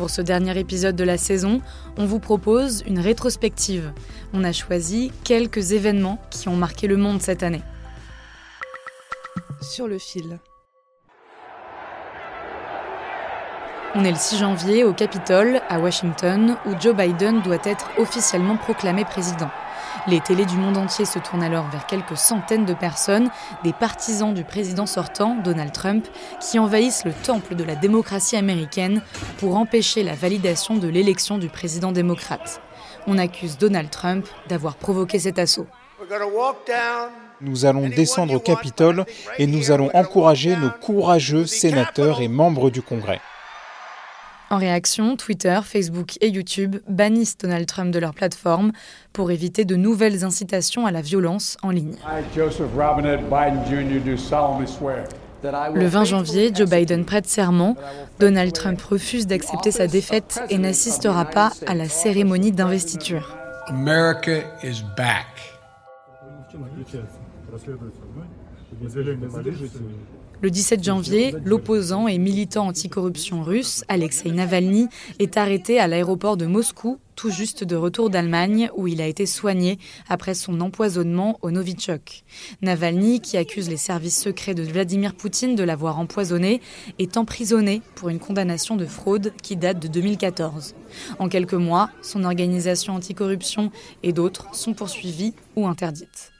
[0.00, 1.60] Pour ce dernier épisode de la saison,
[1.98, 3.92] on vous propose une rétrospective.
[4.32, 7.60] On a choisi quelques événements qui ont marqué le monde cette année.
[9.60, 10.40] Sur le fil.
[13.94, 18.56] On est le 6 janvier au Capitole, à Washington, où Joe Biden doit être officiellement
[18.56, 19.50] proclamé président.
[20.06, 23.30] Les télés du monde entier se tournent alors vers quelques centaines de personnes,
[23.64, 26.06] des partisans du président sortant, Donald Trump,
[26.40, 29.02] qui envahissent le temple de la démocratie américaine
[29.38, 32.62] pour empêcher la validation de l'élection du président démocrate.
[33.06, 35.66] On accuse Donald Trump d'avoir provoqué cet assaut.
[37.42, 39.04] Nous allons descendre au Capitole
[39.38, 43.20] et nous allons encourager nos courageux sénateurs et membres du Congrès.
[44.52, 48.72] En réaction, Twitter, Facebook et YouTube bannissent Donald Trump de leur plateforme
[49.12, 51.94] pour éviter de nouvelles incitations à la violence en ligne.
[55.44, 57.76] Le 20 janvier, Joe Biden prête serment.
[58.18, 63.36] Donald Trump refuse d'accepter sa défaite et n'assistera pas à la cérémonie d'investiture.
[63.68, 65.26] America is back.
[70.42, 74.88] Le 17 janvier, l'opposant et militant anticorruption russe, Alexei Navalny,
[75.18, 79.26] est arrêté à l'aéroport de Moscou, tout juste de retour d'Allemagne, où il a été
[79.26, 82.24] soigné après son empoisonnement au Novichok.
[82.62, 86.62] Navalny, qui accuse les services secrets de Vladimir Poutine de l'avoir empoisonné,
[86.98, 90.74] est emprisonné pour une condamnation de fraude qui date de 2014.
[91.18, 93.70] En quelques mois, son organisation anticorruption
[94.02, 96.32] et d'autres sont poursuivies ou interdites.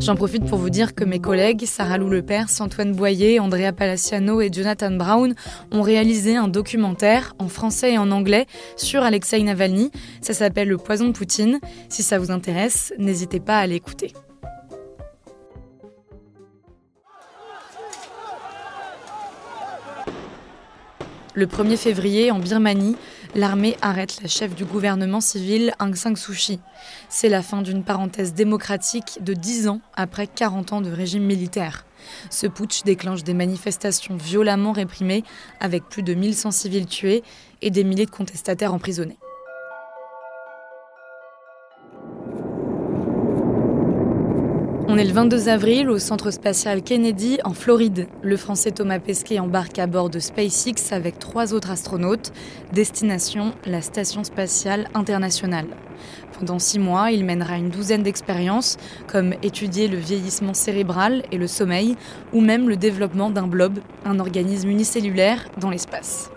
[0.00, 4.40] J'en profite pour vous dire que mes collègues Sarah Lou Lepers, Antoine Boyer, Andrea Palaciano
[4.40, 5.34] et Jonathan Brown
[5.72, 9.90] ont réalisé un documentaire en français et en anglais sur Alexei Navalny.
[10.20, 11.58] Ça s'appelle Le poison de Poutine.
[11.88, 14.12] Si ça vous intéresse, n'hésitez pas à l'écouter.
[21.34, 22.96] Le 1er février, en Birmanie,
[23.34, 26.60] l'armée arrête la chef du gouvernement civil Aung San Suu Kyi.
[27.08, 31.84] C'est la fin d'une parenthèse démocratique de 10 ans après 40 ans de régime militaire.
[32.30, 35.24] Ce putsch déclenche des manifestations violemment réprimées
[35.60, 37.22] avec plus de 1100 civils tués
[37.62, 39.18] et des milliers de contestataires emprisonnés.
[44.90, 48.06] On est le 22 avril au centre spatial Kennedy en Floride.
[48.22, 52.32] Le français Thomas Pesquet embarque à bord de SpaceX avec trois autres astronautes.
[52.72, 55.66] Destination la Station spatiale internationale.
[56.38, 61.48] Pendant six mois, il mènera une douzaine d'expériences, comme étudier le vieillissement cérébral et le
[61.48, 61.94] sommeil,
[62.32, 66.30] ou même le développement d'un blob, un organisme unicellulaire dans l'espace.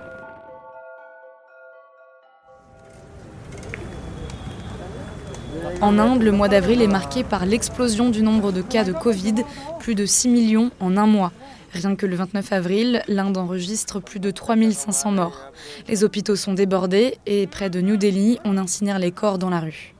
[5.81, 9.33] En Inde, le mois d'avril est marqué par l'explosion du nombre de cas de Covid,
[9.79, 11.31] plus de 6 millions en un mois.
[11.73, 15.51] Rien que le 29 avril, l'Inde enregistre plus de 3500 morts.
[15.87, 19.59] Les hôpitaux sont débordés et près de New Delhi, on incinère les corps dans la
[19.59, 19.95] rue.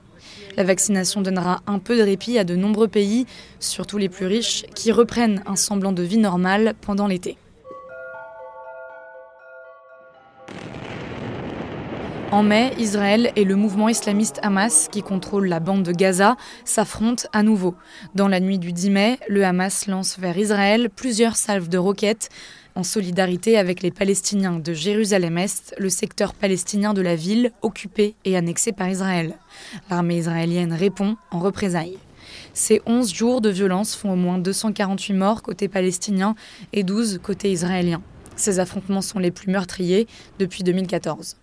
[0.56, 3.25] La vaccination donnera un peu de répit à de nombreux pays,
[3.59, 7.38] surtout les plus riches, qui reprennent un semblant de vie normale pendant l'été.
[12.31, 17.25] En mai, Israël et le mouvement islamiste Hamas, qui contrôle la bande de Gaza, s'affrontent
[17.34, 17.75] à nouveau.
[18.16, 22.30] Dans la nuit du 10 mai, le Hamas lance vers Israël plusieurs salves de roquettes
[22.75, 28.38] en solidarité avec les Palestiniens de Jérusalem-Est, le secteur palestinien de la ville occupé et
[28.38, 29.38] annexé par Israël.
[29.89, 31.98] L'armée israélienne répond en représailles.
[32.54, 36.36] Ces 11 jours de violence font au moins 248 morts côté palestinien
[36.72, 38.01] et 12 côté israélien.
[38.38, 40.07] Ces affrontements sont les plus meurtriers
[40.39, 41.40] depuis 2014.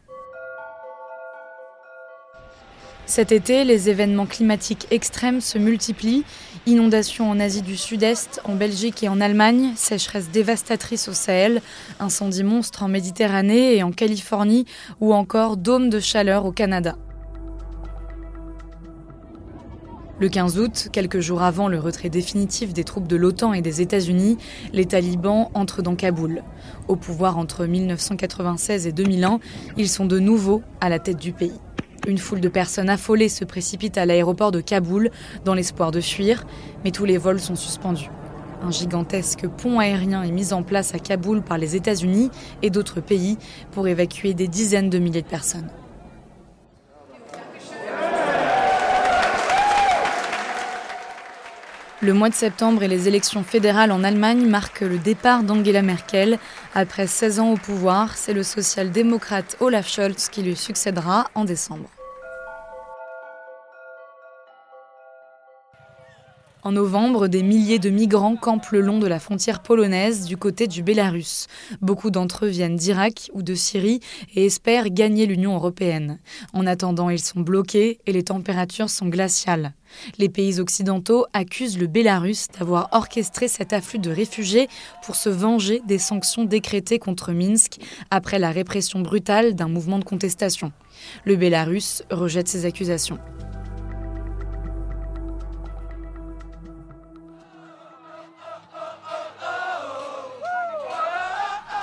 [3.08, 6.24] Cet été, les événements climatiques extrêmes se multiplient.
[6.66, 11.62] Inondations en Asie du Sud-Est, en Belgique et en Allemagne, sécheresse dévastatrice au Sahel,
[12.00, 14.66] incendies monstres en Méditerranée et en Californie,
[15.00, 16.96] ou encore dôme de chaleur au Canada.
[20.20, 23.80] Le 15 août, quelques jours avant le retrait définitif des troupes de l'OTAN et des
[23.80, 24.36] États-Unis,
[24.74, 26.42] les talibans entrent dans Kaboul.
[26.88, 29.40] Au pouvoir entre 1996 et 2001,
[29.78, 31.58] ils sont de nouveau à la tête du pays.
[32.06, 35.10] Une foule de personnes affolées se précipite à l'aéroport de Kaboul
[35.44, 36.46] dans l'espoir de fuir,
[36.84, 38.10] mais tous les vols sont suspendus.
[38.62, 42.30] Un gigantesque pont aérien est mis en place à Kaboul par les États-Unis
[42.62, 43.38] et d'autres pays
[43.72, 45.68] pour évacuer des dizaines de milliers de personnes.
[52.00, 56.38] Le mois de septembre et les élections fédérales en Allemagne marquent le départ d'Angela Merkel.
[56.72, 61.90] Après 16 ans au pouvoir, c'est le social-démocrate Olaf Scholz qui lui succédera en décembre.
[66.64, 70.66] En novembre, des milliers de migrants campent le long de la frontière polonaise du côté
[70.66, 71.46] du Bélarus.
[71.80, 74.00] Beaucoup d'entre eux viennent d'Irak ou de Syrie
[74.34, 76.18] et espèrent gagner l'Union européenne.
[76.52, 79.72] En attendant, ils sont bloqués et les températures sont glaciales.
[80.18, 84.68] Les pays occidentaux accusent le Bélarus d'avoir orchestré cet afflux de réfugiés
[85.04, 87.78] pour se venger des sanctions décrétées contre Minsk
[88.10, 90.72] après la répression brutale d'un mouvement de contestation.
[91.24, 93.18] Le Bélarus rejette ces accusations.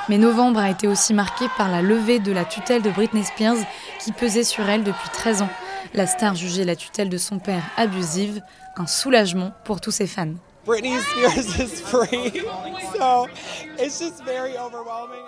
[0.07, 3.57] Mais novembre a été aussi marqué par la levée de la tutelle de Britney Spears
[3.99, 5.49] qui pesait sur elle depuis 13 ans.
[5.93, 8.41] La star jugeait la tutelle de son père abusive,
[8.77, 10.33] un soulagement pour tous ses fans.
[10.65, 12.41] Britney Spears is free,
[12.97, 13.27] so
[13.79, 15.23] it's just very overwhelming.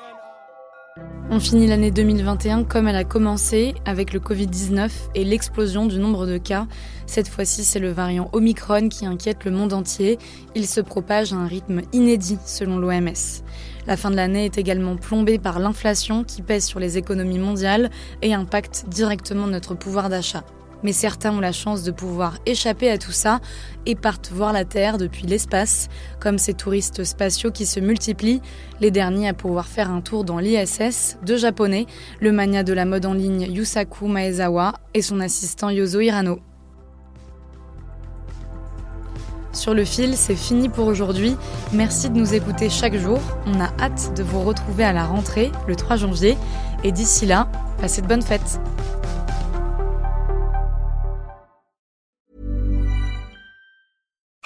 [1.30, 6.26] On finit l'année 2021 comme elle a commencé, avec le Covid-19 et l'explosion du nombre
[6.26, 6.68] de cas.
[7.06, 10.18] Cette fois-ci, c'est le variant Omicron qui inquiète le monde entier.
[10.56, 13.44] Il se propage à un rythme inédit selon l'OMS.
[13.88, 17.90] La fin de l'année est également plombée par l'inflation qui pèse sur les économies mondiales
[18.22, 20.44] et impacte directement notre pouvoir d'achat.
[20.84, 23.40] Mais certains ont la chance de pouvoir échapper à tout ça
[23.86, 25.88] et partent voir la Terre depuis l'espace,
[26.20, 28.42] comme ces touristes spatiaux qui se multiplient,
[28.82, 31.88] les derniers à pouvoir faire un tour dans l'ISS, deux japonais,
[32.20, 36.40] le mania de la mode en ligne Yusaku Maezawa et son assistant Yozo Hirano.
[39.58, 41.36] Sur le fil, c'est fini pour aujourd'hui.
[41.74, 43.20] Merci de nous écouter chaque jour.
[43.48, 46.38] On a hâte de vous retrouver à la rentrée le 3 janvier.
[46.84, 47.48] Et d'ici là,
[47.82, 48.60] passez de bonnes fêtes.